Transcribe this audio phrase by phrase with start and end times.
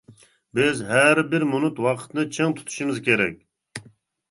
[0.59, 3.39] بىز ھەر بىر مىنۇت ۋاقىتنى چىڭ تۇتۇشىمىز كېرەك.